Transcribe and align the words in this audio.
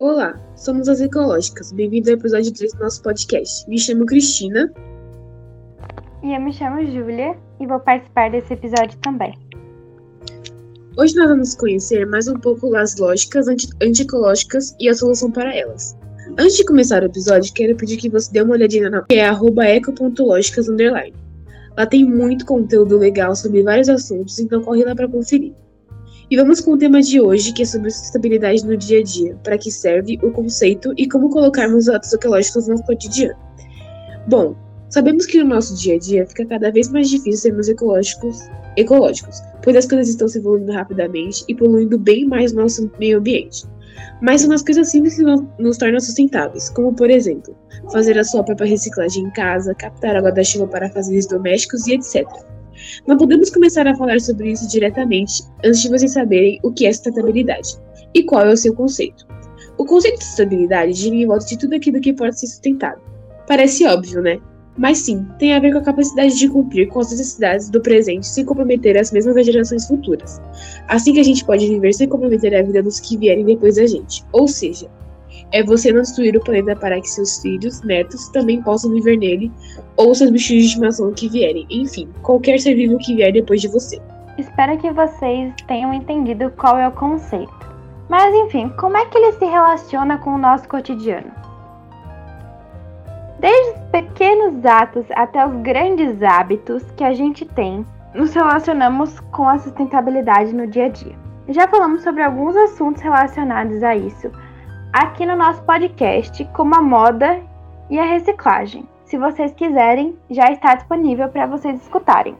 Olá, 0.00 0.34
somos 0.56 0.88
as 0.88 1.00
Ecológicas. 1.00 1.70
Bem-vindo 1.70 2.10
ao 2.10 2.16
episódio 2.16 2.52
3 2.52 2.72
do 2.72 2.80
nosso 2.80 3.00
podcast. 3.00 3.68
Me 3.70 3.78
chamo 3.78 4.04
Cristina. 4.04 4.68
E 6.20 6.34
eu 6.34 6.40
me 6.40 6.52
chamo 6.52 6.84
Júlia 6.84 7.38
e 7.60 7.66
vou 7.66 7.78
participar 7.78 8.28
desse 8.28 8.54
episódio 8.54 8.98
também. 8.98 9.38
Hoje 10.98 11.14
nós 11.14 11.28
vamos 11.28 11.54
conhecer 11.54 12.04
mais 12.06 12.26
um 12.26 12.34
pouco 12.34 12.70
das 12.70 12.96
lógicas 12.98 13.46
anti 13.46 13.68
antiecológicas 13.80 14.74
e 14.80 14.88
a 14.88 14.94
solução 14.94 15.30
para 15.30 15.56
elas. 15.56 15.96
Antes 16.36 16.56
de 16.56 16.64
começar 16.64 17.04
o 17.04 17.06
episódio, 17.06 17.54
quero 17.54 17.76
pedir 17.76 17.96
que 17.96 18.10
você 18.10 18.32
dê 18.32 18.42
uma 18.42 18.54
olhadinha 18.54 18.90
na 18.90 19.00
que 19.02 19.14
é 19.14 19.28
eco.lógicas 19.76 20.66
Lá 21.76 21.86
tem 21.86 22.04
muito 22.04 22.44
conteúdo 22.44 22.98
legal 22.98 23.36
sobre 23.36 23.62
vários 23.62 23.88
assuntos, 23.88 24.40
então 24.40 24.60
corre 24.60 24.84
lá 24.84 24.94
para 24.96 25.08
conferir. 25.08 25.54
E 26.30 26.36
vamos 26.36 26.60
com 26.60 26.72
o 26.72 26.78
tema 26.78 27.02
de 27.02 27.20
hoje, 27.20 27.52
que 27.52 27.62
é 27.62 27.66
sobre 27.66 27.90
sustentabilidade 27.90 28.64
no 28.64 28.76
dia 28.76 29.00
a 29.00 29.02
dia, 29.02 29.36
para 29.44 29.58
que 29.58 29.70
serve 29.70 30.18
o 30.22 30.30
conceito 30.30 30.94
e 30.96 31.06
como 31.06 31.28
colocarmos 31.28 31.88
atos 31.88 32.12
ecológicos 32.14 32.66
no 32.66 32.82
cotidiano. 32.82 33.38
Bom, 34.26 34.56
sabemos 34.88 35.26
que 35.26 35.42
no 35.42 35.50
nosso 35.50 35.76
dia 35.76 35.96
a 35.96 35.98
dia 35.98 36.26
fica 36.26 36.46
cada 36.46 36.70
vez 36.72 36.88
mais 36.88 37.10
difícil 37.10 37.40
sermos 37.40 37.68
ecológicos, 37.68 38.38
ecológicos, 38.76 39.36
pois 39.62 39.76
as 39.76 39.86
coisas 39.86 40.08
estão 40.08 40.26
se 40.26 40.38
evoluindo 40.38 40.72
rapidamente 40.72 41.44
e 41.46 41.54
poluindo 41.54 41.98
bem 41.98 42.26
mais 42.26 42.54
nosso 42.54 42.90
meio 42.98 43.18
ambiente. 43.18 43.64
Mas 44.22 44.40
são 44.40 44.52
as 44.52 44.62
coisas 44.62 44.90
simples 44.90 45.16
que 45.16 45.22
nos 45.58 45.76
tornam 45.76 46.00
sustentáveis, 46.00 46.70
como 46.70 46.94
por 46.94 47.10
exemplo, 47.10 47.54
fazer 47.92 48.18
a 48.18 48.24
sua 48.24 48.42
própria 48.42 48.68
reciclagem 48.68 49.24
em 49.24 49.30
casa, 49.32 49.74
captar 49.74 50.16
água 50.16 50.32
da 50.32 50.42
chuva 50.42 50.66
para 50.66 50.88
fazeres 50.88 51.26
domésticos 51.26 51.86
e 51.86 51.92
etc. 51.92 52.26
Não 53.06 53.16
podemos 53.16 53.50
começar 53.50 53.86
a 53.86 53.94
falar 53.94 54.20
sobre 54.20 54.52
isso 54.52 54.68
diretamente 54.68 55.42
antes 55.64 55.82
de 55.82 55.88
vocês 55.88 56.12
saberem 56.12 56.58
o 56.62 56.72
que 56.72 56.86
é 56.86 56.92
sustentabilidade 56.92 57.76
e 58.14 58.22
qual 58.22 58.46
é 58.46 58.52
o 58.52 58.56
seu 58.56 58.74
conceito. 58.74 59.26
O 59.76 59.84
conceito 59.84 60.18
de 60.18 60.24
sustentabilidade 60.24 60.92
gira 60.92 61.16
em 61.16 61.26
volta 61.26 61.46
de 61.46 61.58
tudo 61.58 61.74
aquilo 61.74 62.00
que 62.00 62.12
pode 62.12 62.38
ser 62.38 62.46
sustentado. 62.46 63.00
Parece 63.46 63.84
óbvio, 63.86 64.22
né? 64.22 64.38
Mas 64.76 64.98
sim, 64.98 65.24
tem 65.38 65.54
a 65.54 65.60
ver 65.60 65.72
com 65.72 65.78
a 65.78 65.82
capacidade 65.82 66.36
de 66.36 66.48
cumprir 66.48 66.88
com 66.88 66.98
as 66.98 67.10
necessidades 67.10 67.70
do 67.70 67.80
presente 67.80 68.26
sem 68.26 68.44
comprometer 68.44 68.98
as 68.98 69.12
mesmas 69.12 69.36
das 69.36 69.46
gerações 69.46 69.86
futuras. 69.86 70.40
Assim 70.88 71.12
que 71.12 71.20
a 71.20 71.24
gente 71.24 71.44
pode 71.44 71.66
viver 71.68 71.92
sem 71.92 72.08
comprometer 72.08 72.54
a 72.54 72.62
vida 72.62 72.82
dos 72.82 72.98
que 72.98 73.16
vierem 73.16 73.44
depois 73.44 73.76
da 73.76 73.86
gente. 73.86 74.24
Ou 74.32 74.48
seja, 74.48 74.88
é 75.54 75.62
você 75.62 75.92
não 75.92 76.02
destruir 76.02 76.36
o 76.36 76.40
planeta 76.40 76.74
para 76.74 77.00
que 77.00 77.08
seus 77.08 77.40
filhos, 77.40 77.80
netos, 77.82 78.28
também 78.30 78.60
possam 78.60 78.90
viver 78.90 79.16
nele, 79.16 79.52
ou 79.96 80.12
seus 80.12 80.30
bichos 80.30 80.48
de 80.48 80.64
estimação 80.64 81.12
que 81.12 81.28
vierem, 81.28 81.64
enfim, 81.70 82.08
qualquer 82.22 82.58
ser 82.58 82.74
vivo 82.74 82.98
que 82.98 83.14
vier 83.14 83.32
depois 83.32 83.60
de 83.60 83.68
você. 83.68 84.02
Espero 84.36 84.76
que 84.78 84.90
vocês 84.90 85.54
tenham 85.68 85.94
entendido 85.94 86.50
qual 86.56 86.76
é 86.76 86.88
o 86.88 86.92
conceito. 86.92 87.54
Mas 88.08 88.34
enfim, 88.34 88.68
como 88.70 88.96
é 88.96 89.06
que 89.06 89.16
ele 89.16 89.30
se 89.32 89.44
relaciona 89.44 90.18
com 90.18 90.34
o 90.34 90.38
nosso 90.38 90.68
cotidiano? 90.68 91.30
Desde 93.38 93.70
os 93.70 93.78
pequenos 93.92 94.66
atos 94.66 95.06
até 95.14 95.46
os 95.46 95.54
grandes 95.62 96.20
hábitos 96.20 96.82
que 96.96 97.04
a 97.04 97.12
gente 97.12 97.44
tem, 97.44 97.86
nos 98.12 98.34
relacionamos 98.34 99.20
com 99.30 99.48
a 99.48 99.58
sustentabilidade 99.58 100.52
no 100.52 100.66
dia 100.66 100.86
a 100.86 100.88
dia. 100.88 101.14
Já 101.48 101.68
falamos 101.68 102.02
sobre 102.02 102.22
alguns 102.22 102.56
assuntos 102.56 103.02
relacionados 103.02 103.84
a 103.84 103.94
isso, 103.94 104.32
aqui 104.94 105.26
no 105.26 105.34
nosso 105.34 105.60
podcast, 105.64 106.44
como 106.54 106.72
a 106.76 106.80
moda 106.80 107.42
e 107.90 107.98
a 107.98 108.04
reciclagem. 108.04 108.88
Se 109.04 109.18
vocês 109.18 109.52
quiserem, 109.52 110.16
já 110.30 110.52
está 110.52 110.76
disponível 110.76 111.28
para 111.28 111.48
vocês 111.48 111.82
escutarem. 111.82 112.36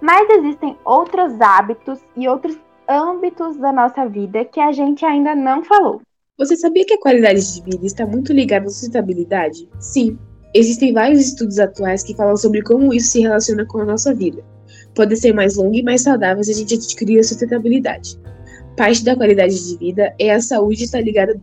Mas 0.00 0.30
existem 0.30 0.76
outros 0.84 1.40
hábitos 1.40 1.98
e 2.16 2.28
outros 2.28 2.56
âmbitos 2.88 3.56
da 3.56 3.72
nossa 3.72 4.06
vida 4.06 4.44
que 4.44 4.60
a 4.60 4.70
gente 4.70 5.04
ainda 5.04 5.34
não 5.34 5.64
falou. 5.64 6.00
Você 6.38 6.56
sabia 6.56 6.86
que 6.86 6.94
a 6.94 7.00
qualidade 7.00 7.54
de 7.54 7.62
vida 7.62 7.84
está 7.84 8.06
muito 8.06 8.32
ligada 8.32 8.66
à 8.66 8.70
sustentabilidade? 8.70 9.68
Sim, 9.80 10.16
existem 10.54 10.92
vários 10.92 11.18
estudos 11.18 11.58
atuais 11.58 12.04
que 12.04 12.14
falam 12.14 12.36
sobre 12.36 12.62
como 12.62 12.94
isso 12.94 13.10
se 13.10 13.20
relaciona 13.20 13.66
com 13.66 13.80
a 13.80 13.84
nossa 13.84 14.14
vida. 14.14 14.44
Pode 14.94 15.16
ser 15.16 15.34
mais 15.34 15.56
longa 15.56 15.76
e 15.76 15.82
mais 15.82 16.02
saudável 16.02 16.44
se 16.44 16.52
a 16.52 16.54
gente 16.54 16.76
adquirir 16.76 17.18
a 17.18 17.24
sustentabilidade. 17.24 18.16
Parte 18.78 19.04
da 19.04 19.16
qualidade 19.16 19.58
de 19.58 19.76
vida 19.76 20.14
é 20.20 20.30
a 20.30 20.40
saúde 20.40 20.84
está 20.84 21.00
ligada, 21.00 21.36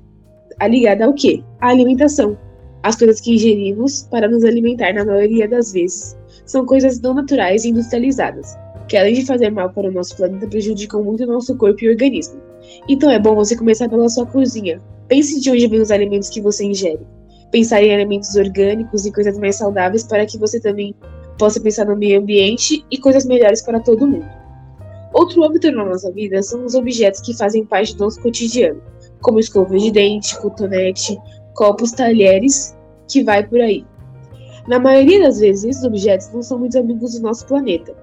ligada 0.70 1.04
ao 1.04 1.14
quê? 1.14 1.44
A 1.60 1.68
alimentação. 1.68 2.38
As 2.82 2.96
coisas 2.96 3.20
que 3.20 3.36
ingerimos 3.36 4.04
para 4.04 4.30
nos 4.30 4.46
alimentar, 4.46 4.94
na 4.94 5.04
maioria 5.04 5.46
das 5.46 5.74
vezes, 5.74 6.18
são 6.46 6.66
coisas 6.66 7.02
não 7.02 7.14
naturais 7.14 7.66
e 7.66 7.72
industrializadas, 7.72 8.56
que 8.88 8.96
além 8.96 9.16
de 9.16 9.26
fazer 9.26 9.50
mal 9.50 9.70
para 9.70 9.90
o 9.90 9.92
nosso 9.92 10.16
planeta, 10.16 10.48
prejudicam 10.48 11.04
muito 11.04 11.26
o 11.26 11.28
nosso 11.28 11.58
corpo 11.58 11.84
e 11.84 11.90
organismo. 11.90 12.40
Então 12.88 13.12
é 13.12 13.20
bom 13.20 13.36
você 13.36 13.54
começar 13.58 13.90
pela 13.90 14.08
sua 14.08 14.26
cozinha. 14.26 14.80
Pense 15.10 15.42
de 15.42 15.52
onde 15.52 15.68
vêm 15.68 15.82
os 15.82 15.92
alimentos 15.92 16.30
que 16.30 16.40
você 16.40 16.64
ingere. 16.64 17.06
Pensar 17.52 17.84
em 17.84 17.94
alimentos 17.94 18.34
orgânicos 18.38 19.06
e 19.06 19.12
coisas 19.12 19.38
mais 19.38 19.58
saudáveis 19.58 20.06
para 20.06 20.26
que 20.26 20.38
você 20.38 20.58
também 20.58 20.96
possa 21.38 21.60
pensar 21.60 21.86
no 21.86 21.98
meio 21.98 22.18
ambiente 22.18 22.86
e 22.90 22.98
coisas 22.98 23.26
melhores 23.26 23.62
para 23.62 23.82
todo 23.82 24.08
mundo. 24.08 24.45
Outro 25.26 25.44
âmbito 25.44 25.72
na 25.72 25.84
nossa 25.84 26.12
vida 26.12 26.40
são 26.44 26.64
os 26.64 26.76
objetos 26.76 27.20
que 27.20 27.36
fazem 27.36 27.66
parte 27.66 27.96
do 27.96 28.04
nosso 28.04 28.22
cotidiano, 28.22 28.80
como 29.24 29.40
escova 29.40 29.76
de 29.76 29.90
dente, 29.90 30.40
cotonete, 30.40 31.18
copos, 31.56 31.92
talheres, 31.94 32.78
que 33.10 33.24
vai 33.24 33.44
por 33.44 33.60
aí. 33.60 33.84
Na 34.68 34.78
maioria 34.78 35.24
das 35.24 35.40
vezes, 35.40 35.64
esses 35.64 35.84
objetos 35.84 36.32
não 36.32 36.44
são 36.44 36.60
muito 36.60 36.78
amigos 36.78 37.16
do 37.16 37.24
nosso 37.24 37.48
planeta. 37.48 37.96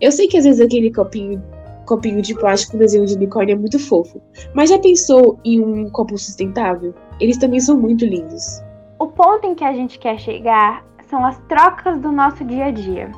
Eu 0.00 0.12
sei 0.12 0.28
que 0.28 0.38
às 0.38 0.44
vezes 0.44 0.60
aquele 0.60 0.94
copinho, 0.94 1.42
copinho 1.84 2.22
de 2.22 2.32
plástico 2.36 2.76
desenho 2.76 3.06
de 3.06 3.14
unicórnio 3.14 3.54
é 3.54 3.58
muito 3.58 3.80
fofo, 3.80 4.22
mas 4.54 4.70
já 4.70 4.78
pensou 4.78 5.36
em 5.44 5.58
um 5.60 5.90
copo 5.90 6.16
sustentável? 6.16 6.94
Eles 7.18 7.38
também 7.38 7.58
são 7.58 7.76
muito 7.76 8.06
lindos. 8.06 8.62
O 9.00 9.08
ponto 9.08 9.44
em 9.44 9.56
que 9.56 9.64
a 9.64 9.72
gente 9.72 9.98
quer 9.98 10.16
chegar 10.20 10.86
são 11.10 11.26
as 11.26 11.36
trocas 11.48 12.00
do 12.00 12.12
nosso 12.12 12.44
dia 12.44 12.66
a 12.66 12.70
dia. 12.70 13.10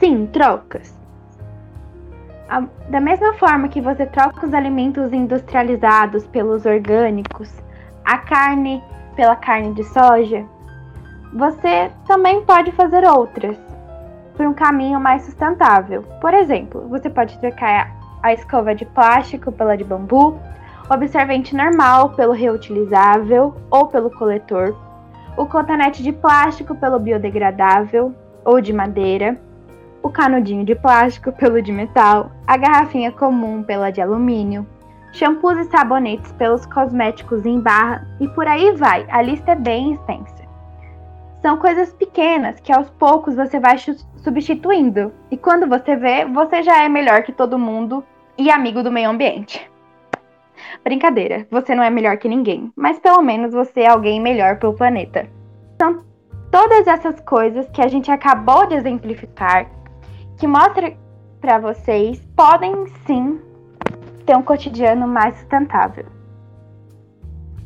Sim, 0.00 0.26
trocas 0.26 0.99
da 2.88 3.00
mesma 3.00 3.32
forma 3.34 3.68
que 3.68 3.80
você 3.80 4.04
troca 4.06 4.46
os 4.46 4.52
alimentos 4.52 5.12
industrializados 5.12 6.26
pelos 6.26 6.66
orgânicos, 6.66 7.52
a 8.04 8.18
carne 8.18 8.82
pela 9.14 9.36
carne 9.36 9.72
de 9.74 9.84
soja, 9.84 10.44
você 11.32 11.90
também 12.08 12.42
pode 12.42 12.72
fazer 12.72 13.04
outras 13.04 13.56
por 14.36 14.46
um 14.46 14.54
caminho 14.54 14.98
mais 14.98 15.22
sustentável. 15.22 16.02
Por 16.20 16.34
exemplo, 16.34 16.88
você 16.88 17.08
pode 17.08 17.38
trocar 17.38 17.94
a 18.22 18.32
escova 18.32 18.74
de 18.74 18.84
plástico 18.84 19.52
pela 19.52 19.76
de 19.76 19.84
bambu, 19.84 20.36
o 20.88 20.92
absorvente 20.92 21.54
normal 21.54 22.10
pelo 22.10 22.32
reutilizável 22.32 23.54
ou 23.70 23.86
pelo 23.86 24.10
coletor, 24.10 24.74
o 25.36 25.46
cotonete 25.46 26.02
de 26.02 26.12
plástico 26.12 26.74
pelo 26.74 26.98
biodegradável 26.98 28.12
ou 28.44 28.60
de 28.60 28.72
madeira 28.72 29.38
o 30.02 30.10
canudinho 30.10 30.64
de 30.64 30.74
plástico 30.74 31.32
pelo 31.32 31.60
de 31.60 31.72
metal, 31.72 32.30
a 32.46 32.56
garrafinha 32.56 33.12
comum 33.12 33.62
pela 33.62 33.90
de 33.90 34.00
alumínio, 34.00 34.66
shampoos 35.12 35.58
e 35.58 35.64
sabonetes 35.64 36.32
pelos 36.32 36.64
cosméticos 36.66 37.44
em 37.44 37.60
barra 37.60 38.06
e 38.20 38.28
por 38.28 38.46
aí 38.46 38.72
vai, 38.72 39.06
a 39.10 39.20
lista 39.22 39.52
é 39.52 39.56
bem 39.56 39.92
extensa. 39.92 40.40
São 41.42 41.56
coisas 41.56 41.92
pequenas 41.94 42.60
que 42.60 42.72
aos 42.72 42.90
poucos 42.90 43.34
você 43.34 43.58
vai 43.58 43.76
substituindo, 43.78 45.12
e 45.30 45.36
quando 45.36 45.66
você 45.66 45.96
vê, 45.96 46.24
você 46.26 46.62
já 46.62 46.82
é 46.82 46.88
melhor 46.88 47.22
que 47.22 47.32
todo 47.32 47.58
mundo 47.58 48.04
e 48.36 48.50
amigo 48.50 48.82
do 48.82 48.92
meio 48.92 49.08
ambiente. 49.08 49.70
Brincadeira, 50.84 51.46
você 51.50 51.74
não 51.74 51.82
é 51.82 51.88
melhor 51.88 52.18
que 52.18 52.28
ninguém, 52.28 52.70
mas 52.76 52.98
pelo 52.98 53.22
menos 53.22 53.52
você 53.52 53.80
é 53.80 53.88
alguém 53.88 54.20
melhor 54.20 54.58
para 54.58 54.68
o 54.68 54.74
planeta. 54.74 55.26
São 55.80 56.04
todas 56.50 56.86
essas 56.86 57.18
coisas 57.20 57.68
que 57.70 57.80
a 57.80 57.88
gente 57.88 58.10
acabou 58.10 58.66
de 58.66 58.74
exemplificar 58.74 59.66
que 60.40 60.46
mostra 60.46 60.96
para 61.38 61.58
vocês 61.58 62.18
podem 62.34 62.86
sim 63.06 63.38
ter 64.24 64.34
um 64.34 64.42
cotidiano 64.42 65.06
mais 65.06 65.34
sustentável. 65.36 66.06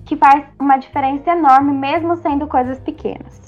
Que 0.05 0.17
faz 0.17 0.45
uma 0.61 0.77
diferença 0.77 1.31
enorme, 1.31 1.73
mesmo 1.73 2.17
sendo 2.17 2.49
coisas 2.49 2.81
pequenas. 2.81 3.41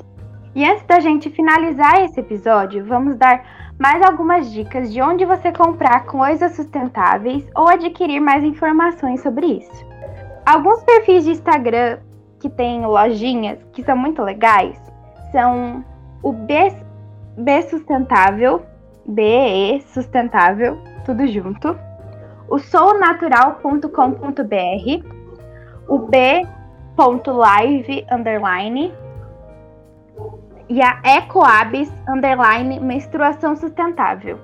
E 0.55 0.65
antes 0.65 0.87
da 0.87 1.01
gente 1.01 1.29
finalizar 1.29 2.03
esse 2.03 2.21
episódio, 2.21 2.85
vamos 2.87 3.17
dar 3.17 3.45
mais 3.81 4.01
algumas 4.01 4.51
dicas 4.53 4.93
de 4.93 5.03
onde 5.03 5.25
você 5.25 5.51
comprar 5.51 6.07
coisas 6.07 6.53
sustentáveis 6.53 7.45
ou 7.57 7.69
adquirir 7.69 8.21
mais 8.21 8.45
informações 8.45 9.21
sobre 9.23 9.47
isso. 9.47 9.87
Alguns 10.47 10.85
perfis 10.85 11.25
de 11.25 11.33
Instagram 11.33 11.99
que 12.39 12.49
têm 12.49 12.87
lojinhas 12.87 13.59
que 13.73 13.83
são 13.83 13.97
muito 13.97 14.23
legais 14.23 14.81
são 15.33 15.85
o 16.23 16.33
B, 16.33 16.73
B 17.37 17.63
Sustentável, 17.63 18.65
BE 19.09 19.81
Sustentável, 19.87 20.79
tudo 21.05 21.27
junto. 21.27 21.77
O 22.49 22.59
soulnatural.com.br, 22.59 25.17
o 25.89 25.99
b.live 25.99 28.07
underline 28.11 28.93
e 30.69 30.83
a 30.83 31.01
Ecoabis 31.05 31.93
underline 32.09 32.81
menstruação 32.81 33.55
sustentável. 33.57 34.39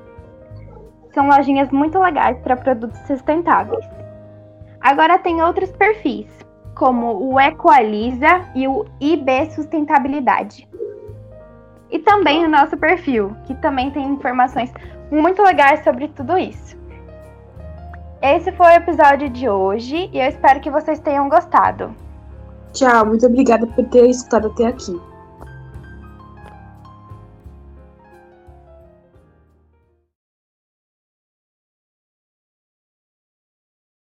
São 1.12 1.28
lojinhas 1.28 1.70
muito 1.70 1.98
legais 1.98 2.38
para 2.38 2.56
produtos 2.56 2.98
sustentáveis. 3.00 3.84
Agora 4.80 5.18
tem 5.18 5.42
outros 5.42 5.70
perfis, 5.72 6.26
como 6.74 7.32
o 7.32 7.40
Equaliza 7.40 8.48
e 8.54 8.66
o 8.66 8.84
IB 9.00 9.50
Sustentabilidade. 9.50 10.68
E 11.92 11.98
também 11.98 12.44
o 12.44 12.48
nosso 12.48 12.76
perfil, 12.76 13.36
que 13.44 13.54
também 13.56 13.90
tem 13.90 14.04
informações 14.04 14.72
muito 15.10 15.42
legais 15.42 15.84
sobre 15.84 16.08
tudo 16.08 16.38
isso. 16.38 16.74
Esse 18.22 18.50
foi 18.52 18.68
o 18.68 18.76
episódio 18.76 19.28
de 19.28 19.48
hoje 19.48 20.08
e 20.12 20.18
eu 20.18 20.28
espero 20.28 20.60
que 20.60 20.70
vocês 20.70 20.98
tenham 21.00 21.28
gostado. 21.28 21.94
Tchau, 22.72 23.04
muito 23.04 23.26
obrigada 23.26 23.66
por 23.66 23.84
ter 23.86 24.08
escutado 24.08 24.46
até 24.46 24.66
aqui. 24.66 24.98